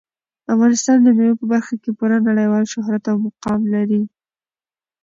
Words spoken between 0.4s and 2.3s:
افغانستان د مېوو په برخه کې پوره